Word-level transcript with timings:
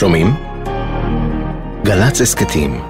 שומעים? 0.00 0.34
גל"צ 1.84 2.20
הסכתים 2.20 2.80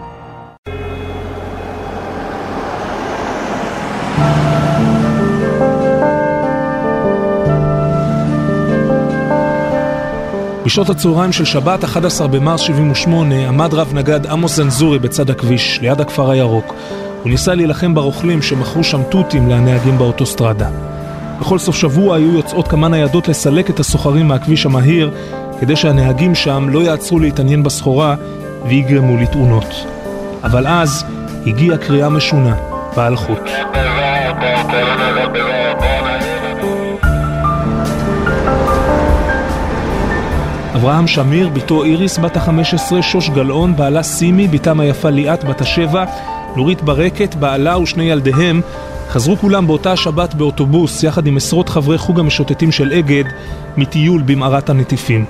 בשעות 10.64 10.90
הצהריים 10.90 11.32
של 11.32 11.44
שבת, 11.44 11.84
11 11.84 12.28
במרס 12.28 12.60
78, 12.60 13.48
עמד 13.48 13.74
רב 13.74 13.94
נגד 13.94 14.26
עמוס 14.26 14.56
זנזורי 14.56 14.98
בצד 14.98 15.30
הכביש, 15.30 15.78
ליד 15.80 16.00
הכפר 16.00 16.30
הירוק. 16.30 16.74
הוא 17.22 17.30
ניסה 17.30 17.54
להילחם 17.54 17.94
ברוכלים 17.94 18.42
שמכרו 18.42 18.84
שם 18.84 19.02
תותים 19.02 19.48
לנהגים 19.48 19.98
באוטוסטרדה. 19.98 20.68
בכל 21.40 21.58
סוף 21.58 21.76
שבוע 21.76 22.16
היו 22.16 22.34
יוצאות 22.34 22.68
כמה 22.68 22.88
ניידות 22.88 23.28
לסלק 23.28 23.70
את 23.70 23.80
הסוחרים 23.80 24.28
מהכביש 24.28 24.66
המהיר, 24.66 25.10
כדי 25.60 25.76
שהנהגים 25.76 26.34
שם 26.34 26.66
לא 26.70 26.78
יעצרו 26.78 27.18
להתעניין 27.18 27.62
בסחורה 27.62 28.14
ויגרמו 28.68 29.16
לתאונות. 29.16 29.86
אבל 30.44 30.66
אז 30.66 31.04
הגיעה 31.46 31.78
קריאה 31.78 32.08
משונה, 32.08 32.54
בעל 32.96 33.16
חוט. 33.16 33.50
אברהם 40.74 41.06
שמיר, 41.06 41.48
בתו 41.48 41.84
איריס 41.84 42.18
בת 42.18 42.36
ה-15, 42.36 43.02
שוש 43.02 43.30
גלאון, 43.30 43.76
בעלה 43.76 44.02
סימי, 44.02 44.48
בתם 44.48 44.80
היפה 44.80 45.10
ליאת 45.10 45.44
בת 45.44 45.60
השבע, 45.60 46.04
נורית 46.56 46.82
ברקת, 46.82 47.34
בעלה 47.34 47.78
ושני 47.78 48.04
ילדיהם, 48.04 48.60
חזרו 49.10 49.36
כולם 49.36 49.66
באותה 49.66 49.96
שבת 49.96 50.34
באוטובוס, 50.34 51.02
יחד 51.02 51.26
עם 51.26 51.36
עשרות 51.36 51.68
חברי 51.68 51.98
חוג 51.98 52.20
המשוטטים 52.20 52.72
של 52.72 52.92
אגד, 52.92 53.24
מטיול 53.76 54.22
במערת 54.22 54.70
הנטיפים. 54.70 55.24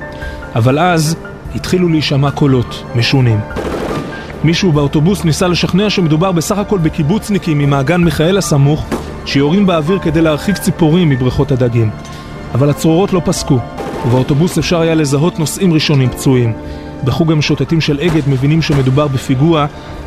אבל 0.54 0.78
אז 0.78 1.16
התחילו 1.54 1.88
להישמע 1.88 2.30
קולות 2.30 2.84
משונים. 2.96 3.40
מישהו 4.44 4.72
באוטובוס 4.72 5.24
ניסה 5.24 5.48
לשכנע 5.48 5.90
שמדובר 5.90 6.32
בסך 6.32 6.58
הכל 6.58 6.78
בקיבוצניקים 6.78 7.58
ממעגן 7.58 8.00
מיכאל 8.00 8.38
הסמוך, 8.38 8.86
שיורים 9.26 9.66
באוויר 9.66 9.98
כדי 9.98 10.20
להרחיק 10.20 10.58
ציפורים 10.58 11.08
מבריכות 11.08 11.52
הדגים. 11.52 11.90
אבל 12.54 12.70
הצרורות 12.70 13.12
לא 13.12 13.22
פסקו. 13.24 13.58
ובאוטובוס 14.06 14.58
אפשר 14.58 14.80
היה 14.80 14.94
לזהות 14.94 15.38
נוסעים 15.38 15.72
ראשונים 15.72 16.10
פצועים. 16.10 16.52
בחוג 17.04 17.32
המשוטטים 17.32 17.80
של 17.80 18.00
אגד 18.00 18.28
מבינים 18.28 18.62
שמדובר 18.62 19.08
בפיגוע 19.08 19.66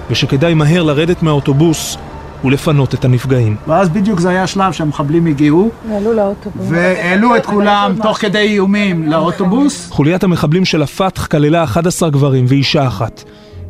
ושכדאי 0.09 0.53
מהר 0.53 0.83
לרדת 0.83 1.23
מהאוטובוס 1.23 1.97
ולפנות 2.43 2.93
את 2.93 3.05
הנפגעים. 3.05 3.55
ואז 3.67 3.89
בדיוק 3.89 4.19
זה 4.19 4.29
היה 4.29 4.43
השלב 4.43 4.71
שהמחבלים 4.71 5.25
הגיעו. 5.25 5.69
העלו 5.91 6.13
לאוטובוס. 6.13 6.67
והעלו 6.69 7.35
את 7.35 7.45
כולם 7.45 7.95
תוך 8.03 8.17
כדי 8.17 8.39
איומים 8.39 9.11
לאוטובוס. 9.11 9.89
חוליית 9.91 10.23
המחבלים 10.23 10.65
של 10.65 10.81
הפתח 10.81 11.25
כללה 11.25 11.63
11 11.63 12.09
גברים 12.09 12.45
ואישה 12.47 12.87
אחת. 12.87 13.23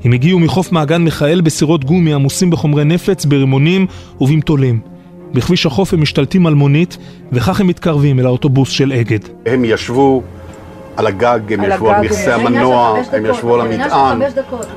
הם 0.03 0.11
הגיעו 0.11 0.39
מחוף 0.39 0.71
מעגן 0.71 1.01
מיכאל 1.01 1.41
בסירות 1.41 1.85
גומי 1.85 2.13
עמוסים 2.13 2.49
בחומרי 2.49 2.83
נפץ, 2.83 3.25
ברימונים 3.25 3.87
ובמטולים. 4.21 4.79
בכביש 5.33 5.65
החוף 5.65 5.93
הם 5.93 6.01
משתלטים 6.01 6.47
על 6.47 6.53
מונית, 6.53 6.97
וכך 7.31 7.59
הם 7.59 7.67
מתקרבים 7.67 8.19
אל 8.19 8.25
האוטובוס 8.25 8.69
של 8.69 8.93
אגד. 8.93 9.19
הם 9.45 9.65
ישבו 9.65 10.21
על 10.97 11.07
הגג, 11.07 11.39
הם 11.53 11.61
על 11.61 11.71
ישבו 11.71 11.89
הגג, 11.89 11.97
על 11.97 12.05
מכסה 12.05 12.35
המנוע, 12.35 12.97
הם 13.13 13.25
ישבו 13.25 13.55
על 13.55 13.61
המטען, 13.61 14.21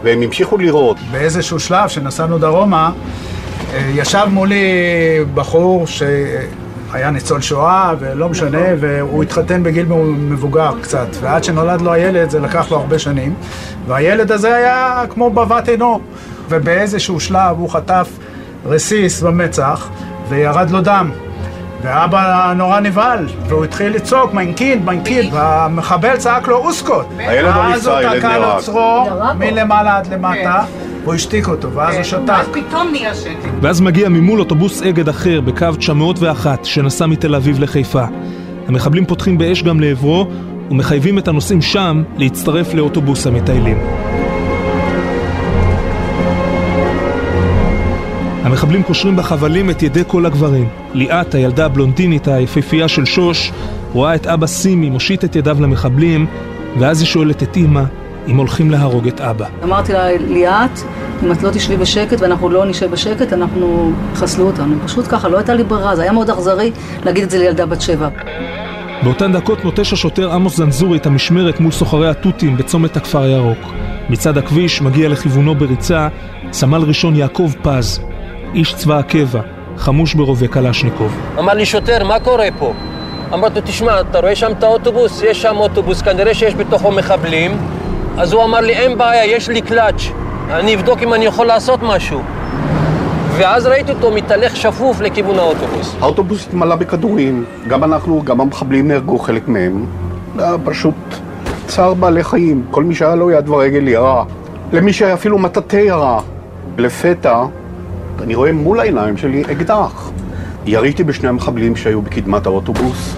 והם 0.02 0.22
המשיכו 0.22 0.58
לראות. 0.58 0.96
באיזשהו 1.12 1.60
שלב, 1.60 1.88
שנסענו 1.88 2.38
דרומה, 2.38 2.86
אה, 2.86 2.92
ישב 3.74 4.26
מולי 4.30 4.64
בחור 5.34 5.86
שהיה 5.86 7.10
ניצול 7.10 7.40
שואה, 7.40 7.94
ולא 7.98 8.28
משנה, 8.28 8.58
והוא 8.80 9.22
התחתן 9.22 9.62
בגיל 9.62 9.86
מבוגר 10.16 10.70
קצת, 10.82 11.06
ועד 11.20 11.44
שנולד 11.44 11.80
לו 11.80 11.92
הילד 11.92 12.30
זה 12.30 12.40
לקח 12.40 12.70
לו 12.70 12.76
הרבה 12.76 12.98
שנים, 12.98 13.34
והילד 13.86 14.32
הזה 14.32 14.54
היה 14.56 15.02
כמו 15.10 15.30
בבת 15.30 15.68
עינו, 15.68 16.00
ובאיזשהו 16.48 17.20
שלב 17.20 17.56
הוא 17.58 17.70
חטף 17.70 18.08
רסיס 18.66 19.22
במצח, 19.22 19.88
וירד 20.28 20.70
לו 20.70 20.80
דם. 20.80 21.10
ואבא 21.82 22.52
נורא 22.56 22.80
נבהל, 22.80 23.26
והוא 23.48 23.64
התחיל 23.64 23.94
לצעוק, 23.94 24.34
מיין 24.34 24.57
קינד, 24.57 24.84
מיין 24.84 25.07
קינד, 25.07 25.34
והמחבל 25.34 26.16
צעק 26.16 26.48
לו 26.48 26.56
اسكت. 26.56 27.06
הילד 27.18 27.54
לא 27.56 27.68
ניסה, 27.68 27.96
הילד 27.96 28.12
נהרג. 28.12 28.24
ואז 28.24 28.68
הוא 28.68 28.78
תקע 28.78 28.88
לו 28.94 28.98
צרור 28.98 29.06
מלמעלה 29.38 29.96
עד 29.96 30.06
למטה, 30.06 30.64
והוא 31.06 31.14
השתיק 31.14 31.48
אותו, 31.48 31.72
ואז 31.72 31.94
הוא 31.94 32.02
כן. 32.02 32.04
שתק. 32.04 32.20
ואז 32.28 32.46
פתאום 32.52 32.88
נהיה 32.92 33.14
שקט. 33.14 33.48
ואז 33.62 33.80
מגיע 33.80 34.08
ממול 34.08 34.40
אוטובוס 34.40 34.82
אגד 34.82 35.08
אחר 35.08 35.40
בקו 35.40 35.66
901 35.78 36.64
שנסע 36.64 37.06
מתל 37.06 37.34
אביב 37.34 37.60
לחיפה. 37.60 38.04
המחבלים 38.68 39.06
פותחים 39.06 39.38
באש 39.38 39.62
גם 39.62 39.80
לעברו 39.80 40.26
ומחייבים 40.70 41.18
את 41.18 41.28
הנוסעים 41.28 41.62
שם 41.62 42.02
להצטרף 42.16 42.74
לאוטובוס 42.74 43.26
המטיילים. 43.26 43.78
המחבלים 48.42 48.82
קושרים 48.82 49.16
בחבלים 49.16 49.70
את 49.70 49.82
ידי 49.82 50.02
כל 50.06 50.26
הגברים. 50.26 50.68
ליאת, 50.94 51.34
הילדה 51.34 51.66
הבלונדינית 51.66 52.28
היפהפייה 52.28 52.88
של 52.88 53.04
שוש, 53.04 53.52
רואה 53.92 54.14
את 54.14 54.26
אבא 54.26 54.46
סימי 54.46 54.90
מושיט 54.90 55.24
את 55.24 55.36
ידיו 55.36 55.56
למחבלים, 55.60 56.26
ואז 56.78 57.00
היא 57.00 57.06
שואלת 57.06 57.42
את 57.42 57.56
אימא 57.56 57.82
אם 58.28 58.36
הולכים 58.36 58.70
להרוג 58.70 59.08
את 59.08 59.20
אבא. 59.20 59.46
אמרתי 59.64 59.92
לה, 59.92 60.08
ליאת, 60.28 60.80
אם 61.24 61.32
את 61.32 61.42
לא 61.42 61.50
תשבי 61.50 61.76
בשקט 61.76 62.20
ואנחנו 62.20 62.48
לא 62.48 62.66
נשב 62.66 62.90
בשקט, 62.90 63.32
אנחנו 63.32 63.92
יחסלו 64.12 64.46
אותנו. 64.46 64.76
פשוט 64.84 65.04
ככה, 65.08 65.28
לא 65.28 65.36
הייתה 65.36 65.54
לי 65.54 65.64
ברירה, 65.64 65.96
זה 65.96 66.02
היה 66.02 66.12
מאוד 66.12 66.30
אכזרי 66.30 66.70
להגיד 67.04 67.22
את 67.22 67.30
זה 67.30 67.38
לילדה 67.38 67.66
בת 67.66 67.80
שבע. 67.80 68.08
באותן 69.02 69.32
דקות 69.32 69.64
נוטש 69.64 69.92
השוטר 69.92 70.32
עמוס 70.32 70.56
זנזורי 70.56 70.98
את 70.98 71.06
המשמרת 71.06 71.60
מול 71.60 71.72
סוחרי 71.72 72.08
התותים 72.08 72.56
בצומת 72.56 72.96
הכפר 72.96 73.22
הירוק. 73.22 73.58
מצד 74.10 74.38
הכביש 74.38 74.82
מגיע 74.82 75.08
לכיוונו 75.08 75.54
בריצה 75.54 76.08
סמל 76.52 76.82
ראשון 76.82 77.16
יעקב 77.16 77.50
פז, 77.62 78.00
איש 78.54 78.74
צבא 78.74 78.98
הקבע, 78.98 79.40
חמוש 79.76 80.14
ברובה 80.14 80.48
קלשניקוב. 80.48 81.16
אמר 81.38 81.54
לי 81.54 81.66
שוטר, 81.66 82.04
מה 82.04 82.20
קורה 82.20 82.48
פה? 82.58 82.74
אמרתי 83.34 83.54
לו, 83.54 83.66
תשמע, 83.66 84.00
אתה 84.00 84.20
רואה 84.20 84.36
שם 84.36 84.52
את 84.58 84.62
האוטובוס? 84.62 85.22
יש 85.22 85.42
שם 85.42 85.56
אוטובוס, 85.56 86.02
כנראה 86.02 86.34
שיש 86.34 86.54
בתוכו 86.54 86.90
מחבלים. 86.90 87.58
אז 88.18 88.32
הוא 88.32 88.44
אמר 88.44 88.60
לי, 88.60 88.72
אין 88.72 88.98
בעיה, 88.98 89.24
יש 89.36 89.48
לי 89.48 89.62
קלאץ', 89.62 90.02
אני 90.50 90.74
אבדוק 90.74 91.02
אם 91.02 91.14
אני 91.14 91.24
יכול 91.24 91.46
לעשות 91.46 91.80
משהו. 91.82 92.22
ואז 93.36 93.66
ראיתי 93.66 93.92
אותו 93.92 94.10
מתהלך 94.10 94.56
שפוף 94.56 95.00
לכיוון 95.00 95.38
האוטובוס. 95.38 95.96
האוטובוס 96.00 96.46
התמלא 96.46 96.74
בכדורים, 96.74 97.44
גם 97.68 97.84
אנחנו, 97.84 98.22
גם 98.24 98.40
המחבלים 98.40 98.88
נהרגו 98.88 99.18
חלק 99.18 99.48
מהם. 99.48 99.86
פשוט 100.64 100.94
צער 101.66 101.94
בעלי 101.94 102.24
חיים, 102.24 102.64
כל 102.70 102.84
מי 102.84 102.94
שהיה 102.94 103.14
לו 103.14 103.30
יד 103.30 103.48
ורגל 103.48 103.88
ירה. 103.88 104.24
למי 104.72 104.92
שהיה 104.92 105.14
אפילו 105.14 105.38
מטאטא 105.38 105.76
ירה. 105.76 106.20
לפתע 106.78 107.44
אני 108.22 108.34
רואה 108.34 108.52
מול 108.52 108.80
העיניים 108.80 109.16
שלי 109.16 109.42
אקדח. 109.42 110.10
יריתי 110.66 111.04
בשני 111.04 111.28
המחבלים 111.28 111.76
שהיו 111.76 112.02
בקדמת 112.02 112.46
האוטובוס, 112.46 113.16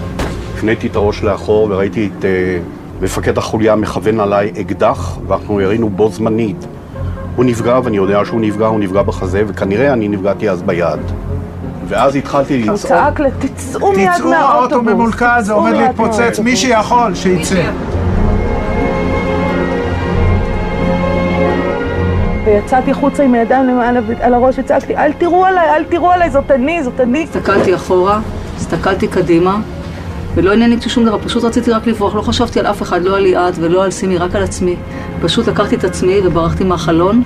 הפניתי 0.53 0.87
את 0.87 0.95
הראש 0.95 1.23
לאחור 1.23 1.67
וראיתי 1.71 2.09
את 2.17 2.23
uh, 2.23 2.25
מפקד 3.01 3.37
החוליה 3.37 3.75
מכוון 3.75 4.19
עליי 4.19 4.51
אקדח, 4.61 5.17
ואנחנו 5.27 5.61
ירינו 5.61 5.89
בו 5.89 6.09
זמנית. 6.09 6.67
הוא 7.35 7.45
נפגע, 7.45 7.79
ואני 7.83 7.97
יודע 7.97 8.25
שהוא 8.25 8.41
נפגע, 8.41 8.67
הוא 8.67 8.79
נפגע 8.79 9.01
בחזה, 9.01 9.43
וכנראה 9.47 9.93
אני 9.93 10.07
נפגעתי 10.07 10.49
אז 10.49 10.61
ביד. 10.63 10.99
ואז 11.87 12.15
התחלתי 12.15 12.57
לצעוק. 12.57 12.69
הוא 12.69 12.87
צעק 12.89 13.19
לתצאו 13.19 13.91
מיד 13.91 14.09
מהאוטובוס. 14.09 14.33
תצאו, 14.33 14.33
האוטו 14.33 14.81
ממולכד, 14.81 15.39
זה 15.41 15.53
עומד 15.53 15.71
להתפוצץ, 15.71 16.39
מי 16.39 16.55
שיכול, 16.55 17.15
שיצא. 17.15 17.61
ויצאתי 22.45 22.91
החוצה 22.91 23.23
עם 23.23 23.33
הידיים 23.33 23.67
למעלה 23.67 23.99
על 24.21 24.33
הראש 24.33 24.59
וצעקתי, 24.59 24.95
אל 24.95 25.13
תראו 25.13 25.45
עליי, 25.45 25.69
אל 25.69 25.83
תראו 25.83 26.11
עליי, 26.11 26.29
זאת 26.29 26.51
אני, 26.51 26.83
זאת 26.83 26.99
אני. 26.99 27.23
הסתכלתי 27.23 27.75
אחורה, 27.75 28.19
הסתכלתי 28.57 29.07
קדימה, 29.07 29.57
ולא 30.35 30.53
עניין 30.53 30.73
אותי 30.73 30.89
שום 30.89 31.05
דבר, 31.05 31.17
פשוט 31.17 31.43
רציתי 31.43 31.71
רק 31.71 31.87
לברוח, 31.87 32.15
לא 32.15 32.21
חשבתי 32.21 32.59
על 32.59 32.65
אף 32.65 32.81
אחד, 32.81 33.03
לא 33.03 33.17
על 33.17 33.23
ליאת 33.23 33.53
ולא 33.59 33.83
על 33.83 33.91
סימי, 33.91 34.17
רק 34.17 34.35
על 34.35 34.43
עצמי. 34.43 34.75
פשוט 35.21 35.47
לקחתי 35.47 35.75
את 35.75 35.83
עצמי 35.83 36.19
וברחתי 36.23 36.63
מהחלון, 36.63 37.23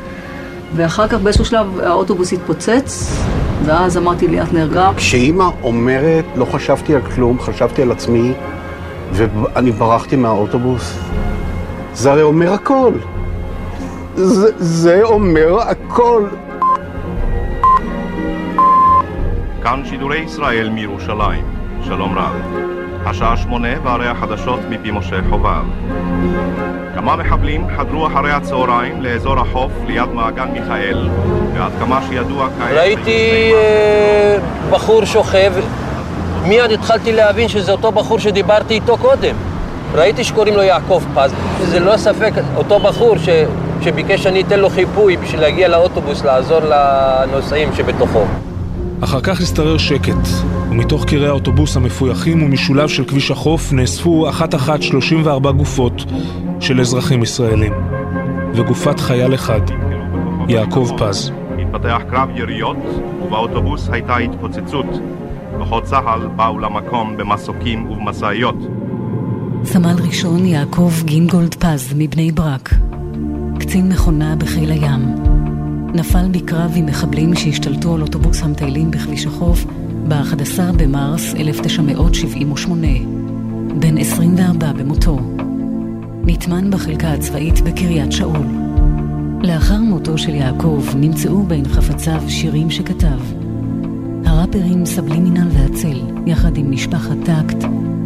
ואחר 0.76 1.08
כך 1.08 1.20
באיזשהו 1.20 1.46
שלב 1.46 1.80
האוטובוס 1.80 2.34
התפוצץ, 2.34 3.18
ואז 3.66 3.98
אמרתי 3.98 4.28
ליאת 4.28 4.54
נהרגה. 4.54 4.92
כשאימא 4.96 5.50
אומרת, 5.64 6.26
לא 6.36 6.46
חשבתי 6.46 6.96
על 6.96 7.02
כלום, 7.02 7.40
חשבתי 7.40 7.82
על 7.82 7.92
עצמי, 7.92 8.34
ואני 9.12 9.72
ברחתי 9.72 10.16
מהאוטובוס, 10.16 11.00
זה 11.94 12.12
הרי 12.12 12.22
אומר 12.22 12.54
הכל. 12.54 12.94
זה, 14.16 14.52
זה 14.58 15.04
אומר 15.04 15.60
הכל. 15.62 16.24
כאן 19.64 19.82
שידורי 19.86 20.20
ישראל 20.20 20.70
מירושלים, 20.70 21.46
שלום 21.84 22.18
רב. 22.18 22.73
השעה 23.06 23.38
שמונה 23.38 23.68
והרי 23.84 24.08
החדשות 24.08 24.60
מפי 24.70 24.92
משה 24.92 25.16
חובב. 25.30 25.64
כמה 26.96 27.16
מחבלים 27.16 27.68
חדרו 27.78 28.08
אחרי 28.08 28.32
הצהריים 28.32 29.02
לאזור 29.02 29.40
החוף 29.40 29.72
ליד 29.88 30.10
מעגן 30.10 30.48
מיכאל, 30.54 31.10
ועד 31.54 31.72
כמה 31.80 32.00
שידוע 32.10 32.48
כעת... 32.60 32.72
ראיתי 32.74 33.52
אה, 33.54 34.38
בחור 34.70 35.06
שוכב, 35.06 35.54
מיד 36.48 36.72
התחלתי 36.72 37.12
להבין 37.12 37.48
שזה 37.48 37.72
אותו 37.72 37.92
בחור 37.92 38.20
שדיברתי 38.20 38.74
איתו 38.74 38.98
קודם. 38.98 39.36
ראיתי 39.94 40.24
שקוראים 40.24 40.56
לו 40.56 40.64
יעקב 40.64 41.04
פז. 41.16 41.34
זה 41.62 41.80
לא 41.80 41.98
ספק, 41.98 42.32
אותו 42.56 42.80
בחור 42.80 43.18
ש... 43.18 43.30
שביקש 43.82 44.24
שאני 44.24 44.42
אתן 44.42 44.60
לו 44.60 44.70
חיפוי 44.70 45.18
בשביל 45.18 45.42
להגיע 45.42 45.68
לאוטובוס, 45.68 46.24
לעזור 46.24 46.60
לנוסעים 46.60 47.70
שבתוכו. 47.76 48.26
אחר 49.04 49.22
כך 49.22 49.42
השתרר 49.42 49.78
שקט, 49.78 50.28
ומתוך 50.70 51.06
קירי 51.06 51.28
האוטובוס 51.28 51.78
המפויחים 51.78 52.44
ומשולב 52.44 52.88
של 52.90 53.06
כביש 53.06 53.32
החוף 53.32 53.74
נאספו 53.74 54.30
אחת-אחת 54.30 54.82
34 54.82 55.52
גופות 55.52 56.06
של 56.60 56.80
אזרחים 56.82 57.24
ישראלים. 57.24 57.74
וגופת 58.54 59.00
חייל 59.00 59.34
אחד, 59.34 59.62
יעקב 60.48 60.90
פז. 60.98 61.32
התפתח 61.60 62.02
קרב 62.10 62.30
יריות, 62.36 62.78
ובאוטובוס 63.26 63.90
הייתה 63.92 64.18
התפוצצות. 64.18 64.86
כוחות 65.58 65.84
צה"ל 65.84 66.28
באו 66.36 66.60
למקום 66.60 67.18
במסוקים 67.18 67.92
ובמשאיות. 67.92 68.58
סמל 69.66 69.96
ראשון 70.08 70.46
יעקב 70.46 70.92
גינגולד 71.06 71.56
פז 71.56 71.94
מבני 71.98 72.32
ברק, 72.32 72.74
קצין 73.60 73.90
מכונה 73.90 74.36
בחיל 74.36 74.72
הים. 74.72 75.33
נפל 75.94 76.28
בקרב 76.32 76.72
עם 76.76 76.86
מחבלים 76.86 77.36
שהשתלטו 77.36 77.96
על 77.96 78.02
אוטובוס 78.02 78.42
המטיילים 78.42 78.92
בכביש 78.92 79.26
החוף 79.26 79.66
ב-11 80.08 80.60
במרס 80.78 81.36
1978. 81.36 82.88
בן 83.80 83.98
24 83.98 84.74
במותו. 84.74 85.20
נטמן 86.24 86.72
בחלקה 86.72 87.14
הצבאית 87.14 87.62
בקריית 87.62 88.12
שאול. 88.12 88.46
לאחר 89.44 89.78
מותו 89.78 90.18
של 90.18 90.36
יעקב 90.36 90.84
נמצאו 90.96 91.44
בין 91.44 91.68
חפציו 91.68 92.22
שירים 92.28 92.72
שכתב. 92.72 93.20
הראפרים 94.26 94.86
סבלי 94.86 95.20
מינל 95.20 95.48
והצל, 95.52 96.02
יחד 96.26 96.58
עם 96.58 96.72
משפחת 96.72 97.18
טקט, 97.26 97.66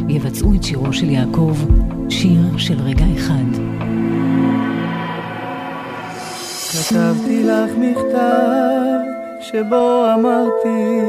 יבצעו 0.10 0.54
את 0.54 0.64
שירו 0.64 0.94
של 0.94 1.10
יעקב, 1.10 1.58
שיר 2.10 2.58
של 2.58 2.82
רגע 2.82 3.06
אחד. 3.18 3.87
כתבתי 6.90 7.44
לך 7.44 7.72
מכתב 7.78 9.00
שבו 9.42 10.06
אמרתי 10.14 11.02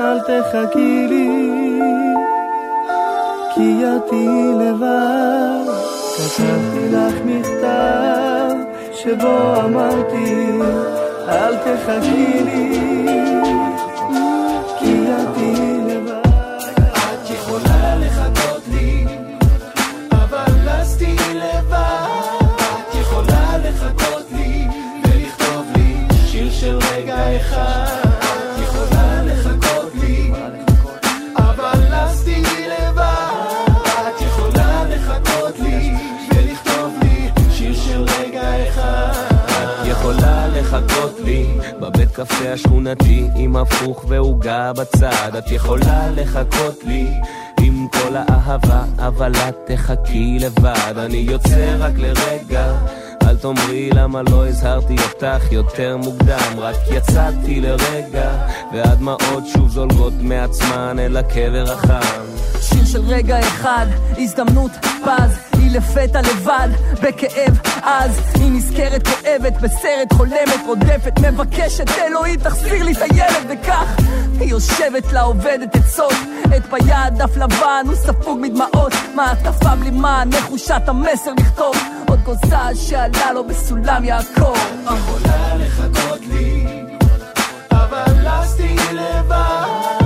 אל 0.00 0.18
תחכי 0.20 1.06
לי 1.08 1.80
כי 3.54 3.84
את 3.84 4.12
לבד. 4.60 5.72
כתבתי 6.16 6.88
לך 6.92 7.14
מכתב 7.24 8.54
שבו 8.92 9.54
אמרתי 9.64 10.52
אל 11.28 11.56
תחכי 11.56 12.42
לי 12.44 13.07
בבית 41.80 42.10
קפה 42.12 42.48
השכונתי 42.52 43.26
עם 43.36 43.56
הפוך 43.56 44.04
ועוגה 44.08 44.72
בצד. 44.72 45.36
את 45.38 45.50
יכולה 45.50 46.10
לחכות 46.16 46.84
לי 46.84 47.06
עם 47.60 47.86
כל 47.92 48.16
האהבה 48.16 48.84
אבל 48.98 49.32
את 49.36 49.56
תחכי 49.66 50.38
לבד. 50.40 50.94
אני 50.96 51.16
יוצא 51.16 51.76
רק 51.78 51.92
לרגע 51.96 52.72
אל 53.22 53.36
תאמרי 53.36 53.90
למה 53.90 54.22
לא 54.22 54.48
הזהרתי 54.48 54.96
אותך 55.02 55.52
יותר 55.52 55.96
מוקדם. 55.96 56.58
רק 56.58 56.76
יצאתי 56.90 57.60
לרגע 57.60 58.46
והדמעות 58.72 59.44
שוב 59.52 59.68
זולגות 59.70 60.14
מעצמן 60.20 60.96
אל 60.98 61.16
הקבר 61.16 61.64
החם. 61.72 62.24
שיר 62.60 62.84
של 62.84 63.02
רגע 63.06 63.38
אחד, 63.40 63.86
הזדמנות 64.18 64.72
פז 65.04 65.57
היא 65.68 65.76
לפתע 65.76 66.20
לבד, 66.20 66.68
בכאב 67.02 67.58
עז. 67.82 68.20
היא 68.34 68.52
נזכרת 68.52 69.08
כואבת, 69.08 69.52
בסרט 69.60 70.12
חולמת, 70.12 70.60
רודפת, 70.66 71.18
מבקשת 71.18 71.90
אלוהים 71.98 72.40
תחזיר 72.40 72.84
לי 72.84 72.92
את 72.92 73.02
הילד. 73.02 73.46
וכך 73.48 73.96
היא 74.40 74.50
יושבת 74.50 75.12
לה 75.12 75.22
עובדת 75.22 75.76
עצות, 75.76 76.12
את 76.56 76.62
ביד 76.70 77.14
דף 77.16 77.36
לבן 77.36 77.84
הוא 77.86 77.94
ספוג 77.94 78.38
מדמעות, 78.40 78.92
מעטפה 79.14 79.74
בלי 79.76 79.90
מען, 79.90 80.28
נחושת 80.28 80.82
המסר 80.86 81.32
לכתוב? 81.38 81.76
עוד 82.08 82.20
גוזל 82.24 82.74
שעלה 82.74 83.32
לו 83.32 83.44
בסולם 83.44 84.04
יעקב. 84.04 84.56
יכולה 84.84 85.54
לחכות 85.56 86.20
לי, 86.28 86.66
אבל 87.70 88.28
אז 88.28 88.56
תהיי 88.56 88.92
לבד 88.92 89.97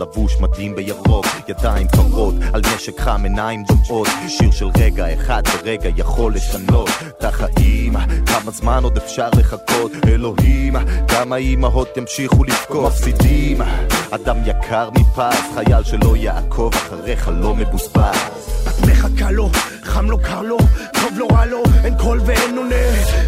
לבוש 0.00 0.36
מדהים 0.40 0.76
בירוק, 0.76 1.26
ידיים 1.48 1.88
קרות 1.88 2.34
על 2.52 2.60
נשק 2.74 3.00
חם 3.00 3.20
עיניים 3.24 3.64
דומעות, 3.64 4.08
שיר 4.28 4.50
של 4.50 4.68
רגע 4.78 5.14
אחד 5.14 5.42
ורגע 5.54 5.90
יכול 5.96 6.34
לשנות 6.34 6.88
את 7.08 7.24
החיים, 7.24 7.92
כמה 8.26 8.50
זמן 8.50 8.80
עוד 8.82 8.96
אפשר 8.96 9.28
לחכות, 9.36 9.92
אלוהים, 10.08 10.76
כמה 11.08 11.36
אימהות 11.36 11.96
ימשיכו 11.96 12.44
לבכות, 12.44 12.92
מפסידים, 12.92 13.60
אדם 14.10 14.36
יקר 14.46 14.90
מפז, 14.90 15.54
חייל 15.54 15.84
שלא 15.84 16.16
יעקוב 16.16 16.74
אחריך 16.74 17.30
לא 17.40 17.54
מבוזבז. 17.54 18.16
מחכה 18.88 19.30
לו, 19.30 19.50
חם 19.82 20.10
לו, 20.10 20.18
קר 20.18 20.42
לו, 20.42 20.58
טוב 20.92 21.18
לו, 21.18 21.28
רע 21.28 21.46
לו, 21.46 21.62
אין 21.84 21.94
קול 21.98 22.20
ואין 22.26 22.58
עונה, 22.58 22.74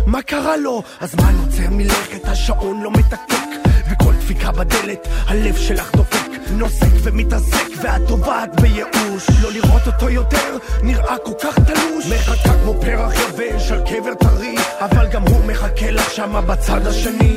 מה 0.06 0.22
קרה 0.22 0.56
לו? 0.56 0.82
הזמן 1.00 1.34
עוצר 1.44 1.70
מלכת, 1.70 2.28
השעון 2.28 2.82
לא 2.82 2.90
מתקתק, 2.90 3.70
וכל 3.92 4.12
דפיקה 4.12 4.52
בדלת, 4.52 5.08
הלב 5.26 5.56
שלך 5.56 5.94
דופק. 5.96 6.21
נוסק 6.52 6.93
ומתעסק 7.02 7.66
ואת 7.82 8.00
טובעת 8.08 8.60
בייאוש. 8.60 9.31
לא 9.43 9.52
לראות 9.52 9.87
אותו 9.87 10.11
יותר 10.11 10.56
נראה 10.82 11.16
כל 11.25 11.32
כך 11.42 11.59
תלוש. 11.59 12.06
מחכה 12.12 12.54
כמו 12.62 12.75
פרח 12.80 13.12
יבש 13.14 13.71
על 13.71 13.80
קבר 13.80 14.14
טרי 14.14 14.54
אבל 14.80 15.06
גם 15.09 15.23
הוא 15.23 15.44
מחכה 15.44 15.90
לך 15.90 16.11
שמה 16.11 16.40
בצד 16.40 16.87
השני 16.87 17.37